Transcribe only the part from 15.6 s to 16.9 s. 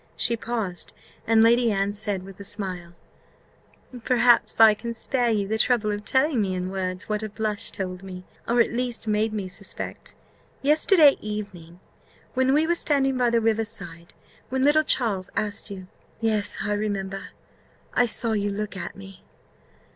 you" "Yes, I